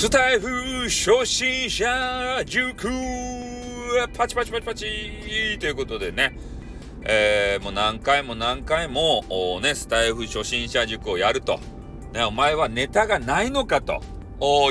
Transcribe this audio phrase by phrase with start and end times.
[0.00, 0.48] スタイフ
[0.84, 2.88] 初心者塾
[4.16, 6.38] パチパチパチパチということでね、
[7.02, 9.22] えー、もう何回も何回も
[9.62, 11.60] ね、スタイフ初心者塾をやると。
[12.14, 14.00] ね、お前はネタがないのかと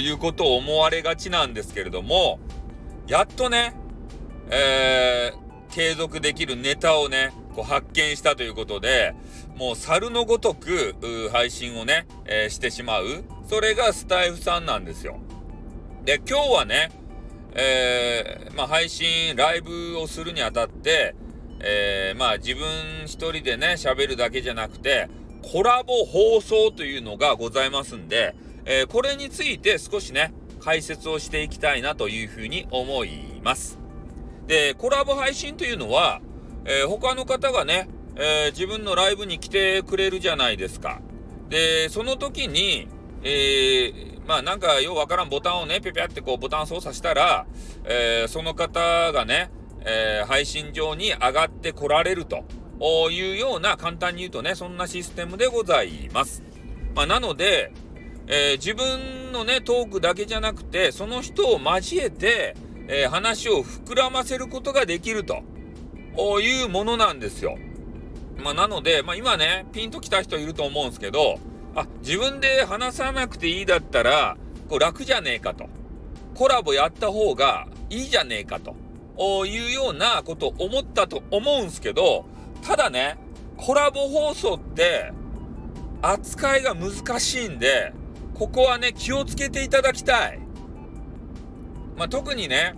[0.00, 2.40] いうことを思われがちなんですけれども、
[3.06, 3.74] やっとね、
[4.48, 9.14] えー、継続できるネタをね、こう発見したということで、
[9.58, 10.94] もう猿のごとく
[11.32, 13.24] 配信をね、えー、してしまう。
[13.48, 15.18] それがスタイフさんなんですよ。
[16.04, 16.90] で、今日はね、
[17.54, 21.14] えー、まあ、配信、ライブをするにあたって、
[21.60, 22.66] えー、まあ、自分
[23.06, 25.08] 一人でね、喋るだけじゃなくて、
[25.42, 33.78] コラボ放送というのがございますんで、えー、これについて少しね、解説をしていきたいなというふうに思います。
[34.46, 36.20] で、コラボ配信というのは、
[36.66, 41.00] えー、他の方がね、えー、自分のライブに来てくれるじゃないですか。
[41.48, 42.88] で、その時に、
[43.22, 47.46] えー、まあなんかようわからんボタンをね、ぴゃぴゃってこうボタン操作したら、
[47.84, 52.44] えー、その方がね、えー、配信上に上がってこられると
[53.10, 56.42] いうような、簡単に言うとね、そんなシステムでございます。
[56.94, 57.72] まあなので、
[58.26, 62.54] え、自分のね、トークだけじゃなくて、その人を交えて、
[62.88, 65.42] え、話を膨らませることができると。
[66.40, 67.56] いうものなんですよ。
[68.42, 71.38] まあ、なので、まあ、今ね、ピンときた人いると思うんですけど、
[71.80, 74.36] あ、自分で話さなくていいだったら、
[74.68, 75.68] こう楽じゃねえかと。
[76.34, 78.76] コラボやった方がいいじゃねえかと。
[79.46, 82.24] いうようなことを思ったと思うんすけど、
[82.62, 83.18] ただね、
[83.56, 85.12] コラボ放送って
[86.02, 87.92] 扱いが難しいんで、
[88.34, 90.38] ここはね、気をつけていただきたい。
[91.96, 92.74] まあ、特にね、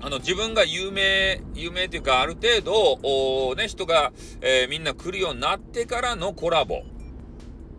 [0.00, 6.82] あの、自分が有名、有名っていうか、ある程度、ね、人が、えー、みんな来るようになってからのコラボ。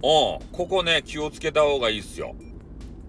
[0.03, 0.47] うん。
[0.51, 2.35] ここね、気をつけた方がいいっすよ。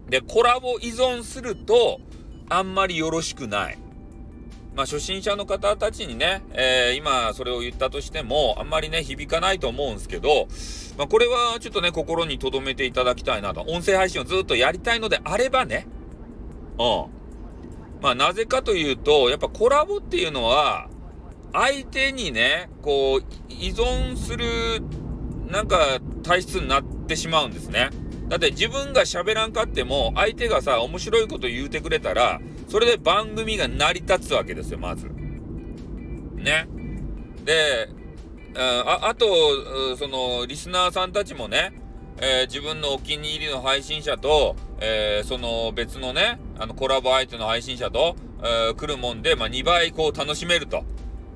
[0.09, 2.01] で、コラボ依存すると、
[2.49, 3.79] あんまりよろしくない。
[4.77, 10.49] まあ、初心者の方たちにね、えー、今それを言ったとしても、あんまりね、響かないと思うんですけど、
[10.99, 13.63] まあ、これはちょっとね、心に留めていただきたいなと。
[13.63, 15.87] 音声配信をずっとやりたいのであればね、
[16.79, 17.07] うん。
[18.03, 20.89] まあ、なぜかというと、やっぱコラボっていうのは、
[21.53, 24.45] 相手にね、こう、依存する、
[25.49, 27.91] なんか、体質になってしまうんですね。
[28.29, 35.09] だって自分が喋らんかっても、相手がさ、面白いこと言うてくれたら、それで番組が成り立つわけですよ、まず。
[36.35, 36.67] ね。
[37.45, 37.89] で、
[38.57, 39.27] ああと、
[39.97, 41.73] その、リスナーさんたちもね、
[42.19, 50.85] えー、自分のお気に入りの配信者と、えー、その別のね、あのコラボ相手の配信者と、えー、来るもんで、まあ、2倍こう楽しめると。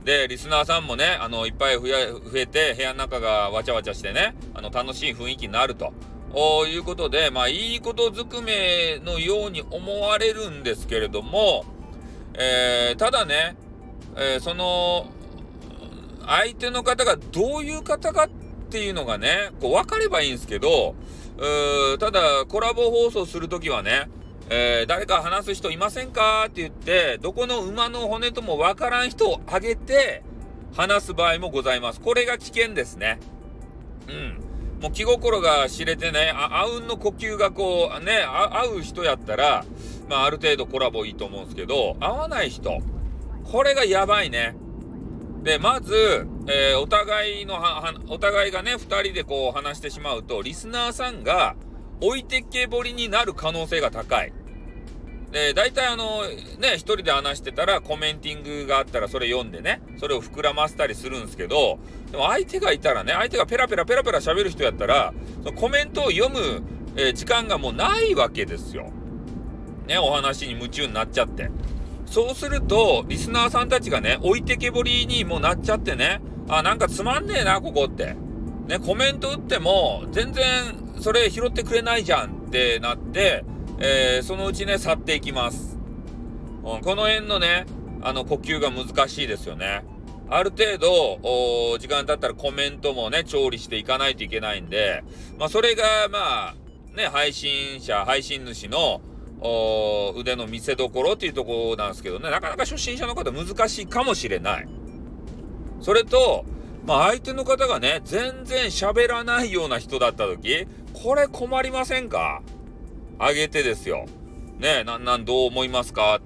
[0.08, 1.82] で、リスナーさんもね、あの、いっぱい増
[2.34, 5.92] え、て、部屋の中がわちゃわちゃしてね、あの、楽しい雰囲気になると。
[6.66, 11.66] いうことで、まあ、いいことずくめのように思われるんですけれども、
[12.32, 13.54] えー、ただね、
[14.16, 15.10] えー、その、
[16.26, 18.28] 相手の方がどういう方かっ
[18.70, 20.94] ていうのがね、こう分かればいいんですけど、
[22.00, 24.08] ただ、コラボ放送するときはね、
[24.50, 30.22] えー、誰か話す人いませんかって言って、どこの馬の骨ともわからん人を挙げて
[30.74, 32.00] 話す場合もございます。
[32.00, 33.18] これが危険ですね。
[34.08, 34.48] うん。
[34.80, 39.66] もう気心が知れてね、あ、あうんの呼吸がこう、ね、合う人やったら、
[40.08, 42.80] まあある程度コラボいいと思うんですけど、合わない人、
[43.44, 44.56] これがやばいね。
[45.42, 51.56] で、まず、えー、お互いのはお互いがね、二人でこう話してしまうと、リスナーさんが
[52.00, 54.32] 置いてけぼりになる可能性が高い。
[55.32, 56.22] で、大体あの、
[56.58, 61.78] ね、一人で話してたらコメンティングがあったらそれ読んでね、それを膨らませたりするんですけど、
[62.10, 65.12] でも相手がいたらね、相手がペラペラペラペラ喋る人やったら、
[65.42, 66.62] そのコメントを読む、
[66.96, 68.90] えー、時間がもうないわけですよ。
[69.86, 71.50] ね、お話に夢中になっちゃって。
[72.06, 78.16] そうすると、リスナーさんたちがね、置いてけぼりにもなっちゃってね、あ、なんかつまんねえな、ここって。
[78.66, 80.44] ね、コメント打っても、全然
[81.00, 83.44] それ拾ってくれないじゃんってなって、
[83.80, 85.78] えー、そのうちね、去っていきます。
[86.64, 87.66] うん、この辺のね、
[88.02, 89.84] あの、呼吸が難しいですよね。
[90.30, 95.02] ある程度、時間経ったらコメントもね、調理していかないといけないんで、
[95.38, 96.54] まあ、それが、まあ、
[96.96, 99.00] ね、配信者、配信主の、
[100.16, 104.68] 腕の見せ所っていうところなんですけどね、なかなか初心者の方難しいかもしれない。
[105.80, 106.44] それと、
[106.84, 112.42] まあ相手の方がね、全然喋らないような人だった時、これ困りませんか？
[113.18, 114.06] あげてですよ。
[114.58, 116.20] ねえなん、なん、どう思いますか？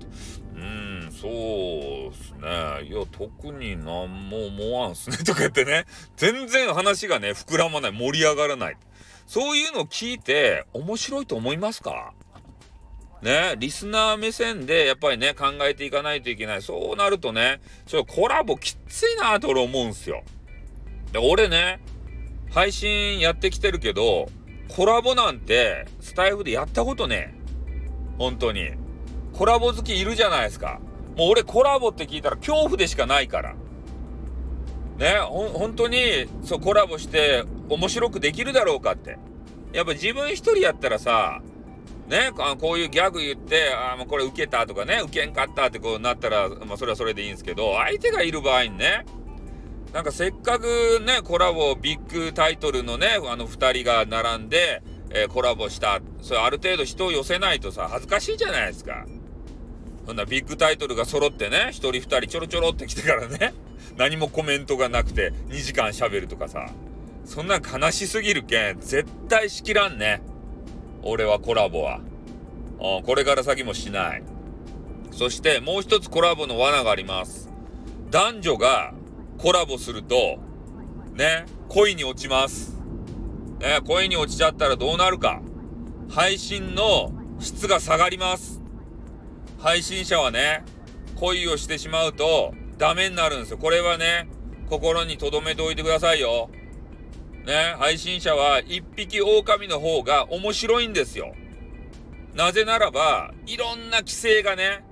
[0.54, 2.88] うん、そうっすね。
[2.88, 5.16] いや、特になんも思わんすね。
[5.24, 5.86] とか言ってね、
[6.16, 8.76] 全然話がね、膨らまない、盛り上がらない。
[9.26, 12.12] そういうのを聞いて、面白いと思いますか？
[13.22, 16.62] ね、リスナー目線でやっぱりね、考えていかないといけない。
[16.62, 20.24] そうなるとね、ちょっとコラボきついなと俺思うんすよ。
[21.12, 21.80] で、俺ね、
[22.50, 24.28] 配信やってきてるけど、
[24.74, 27.34] コラボなんてスタイフでやったことね
[28.16, 28.70] 本当に。
[29.34, 30.80] コラボ好きいるじゃないですか。
[31.16, 33.54] もう俺コラボって聞いたら恐怖でしかないから。
[34.98, 35.98] ね、ほ、本当に、
[36.44, 39.18] そう、コラボして面白くできるだろうかって。
[39.72, 41.42] やっぱ自分一人やったらさ、
[42.08, 49.04] ね、あこういうギャグ言って、あもうこれ受けたとかね、受けんかったってこうなったら、まあそれはそれでいいんですけど、相手がいる場合にね、
[49.92, 56.00] なんかせっかくね、コラボ、ビッグタイトルのね、あの二人が並んで、えー、コラボした。
[56.22, 59.04] それある程度人を寄せないとさ、恥ずかしいじゃないですか。
[60.06, 63.52] そんなビッグタイトルが揃ってね、一人二人ちょろちょろって来てからね、
[63.98, 66.70] 何もコメントがなくて2時間喋るとかさ、
[67.26, 70.22] そんな悲しすぎるけん、絶対しきらんね。
[71.02, 72.00] 俺はコラボは。
[72.80, 74.22] うん、これから先もしない。
[75.10, 77.50] そしてもう一つコラボの罠があります。
[78.10, 78.94] 男女が
[79.38, 80.38] コラボすると、
[81.14, 82.78] ね、恋に落ちます。
[83.60, 85.40] ね、恋に落ちちゃったらどうなるか。
[86.08, 88.60] 配信の質が下がります。
[89.58, 90.64] 配信者はね、
[91.16, 93.58] 恋をしてしまうとダメになるんですよ。
[93.58, 94.28] これはね、
[94.68, 96.50] 心に留めておいてくださいよ。
[97.46, 101.34] ね、配信者は一匹狼の方が面白いんですよ。
[102.34, 104.84] なぜならば、いろんな規制がね、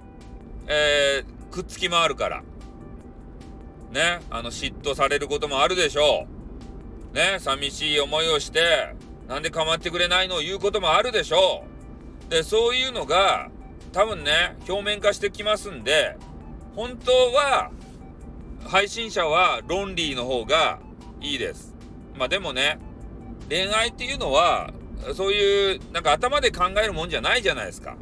[0.67, 2.43] えー、くっつき回るから。
[3.91, 6.27] ね、あの、嫉妬されることもあるでしょ
[7.13, 7.15] う。
[7.15, 8.95] ね、寂しい思いをして、
[9.29, 11.65] なんで構ってくれないのを言うこともあるでしょ
[12.29, 12.31] う。
[12.31, 13.51] で、そういうのが、
[13.93, 16.17] 多分ね、表面化してきますんで、
[16.77, 17.71] 本当は、
[18.65, 20.79] 配信者はロンリーの方が
[21.21, 21.75] いいです。
[22.17, 22.79] まあでもね、
[23.49, 24.73] 恋愛っていうのは、
[25.17, 27.97] そういう、なんか頭で考えるもんじゃないじゃないですか。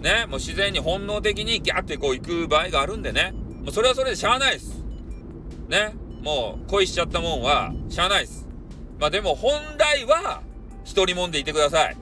[0.00, 3.34] ね、もう自然に本能的にギャってこう行く場合があるんでね、
[3.72, 4.82] それはそれでしゃあないです。
[5.68, 8.46] ね、もう恋しちゃったもんはしゃあないです。
[8.98, 10.42] まあでも本来は
[10.84, 11.96] 一人もんでいてください。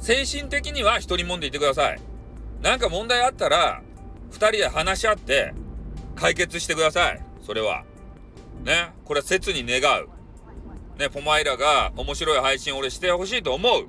[0.00, 2.00] 精神的には一人もんでいてください。
[2.62, 3.82] なんか問題あったら、
[4.30, 5.54] 二人で話し合って
[6.14, 7.22] 解決してください。
[7.42, 7.84] それは。
[8.64, 10.08] ね、これは切に願う。
[10.98, 13.86] ね、ポマイラが面白い配信俺してほしいと思う。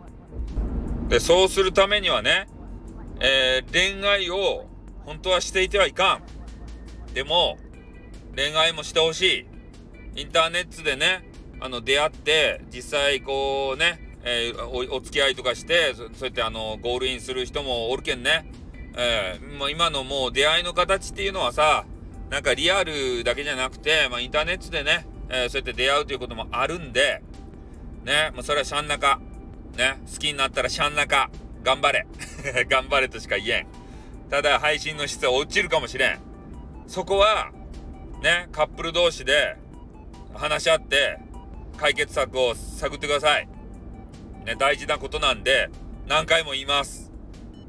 [1.10, 2.48] で、そうするためにはね、
[3.19, 4.66] えー、恋愛を
[5.06, 6.37] 本当はしていてはいかん。
[7.13, 7.57] でも、
[8.36, 9.48] 恋愛もしてほし
[10.15, 10.21] い。
[10.21, 18.51] インターネットでね、あの、出会って、実際こうね、えー、お、お付き合いとかして、そうやってあの、ゴールインする人もおるけんね。
[18.98, 21.86] えー、まあ、今のもう出会いの形っていうのはさ、
[22.30, 27.21] なんかリアルだけじゃなくて、まあ、インターネットでね、えー、そうやって出会うということもあるんで、
[28.04, 29.19] ね、もうそれはシャンナカ。
[29.77, 31.30] ね、好きになったらシャンナカ。
[31.63, 32.07] 頑張れ。
[32.69, 33.68] 頑張れとしか言えん。
[34.30, 36.19] ただ、配信の質は落ちるかもしれん。
[36.88, 37.51] そこは、
[38.24, 39.57] ね、カップル同士で
[40.34, 41.19] 話し合って、
[41.78, 43.48] 解決策を探ってください。
[44.45, 45.69] ね、大事なことなんで、
[46.07, 47.12] 何回も言います。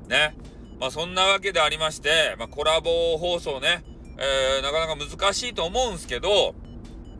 [0.09, 0.37] ね。
[0.81, 3.82] まあ、そんなわけでありまして、まあ、コラボ放送ね、
[4.17, 6.55] えー、なかなか難しいと思うんすけど、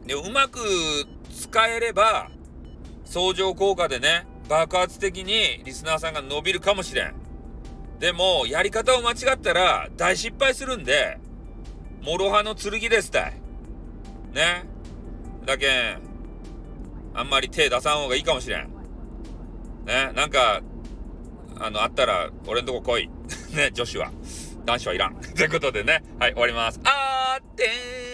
[0.07, 0.61] でうまく
[1.35, 2.31] 使えれば、
[3.05, 7.15] 相乗効果でね、爆発的にリスナーさんが伸びるかもしれん。
[7.99, 11.19] でも、やり方を間違ったら大失敗するんで、
[12.09, 13.35] 諸刃の剣ですたい。
[14.33, 14.65] ね。
[15.45, 16.01] だけん、
[17.13, 18.69] あんまり手出さん方がいいかもしれん。
[19.85, 20.13] ね。
[20.15, 20.63] なんか、
[21.61, 23.11] あの、あったら、俺んとこ来い。
[23.55, 24.11] ね、女子は。
[24.65, 25.17] 男子はいらん。
[25.17, 26.81] ということでね、はい、終わります。
[26.85, 28.08] あーってー